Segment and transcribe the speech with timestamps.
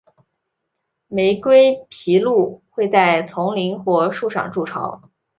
[1.09, 4.99] 玫瑰琵鹭会在丛林或树上筑巢。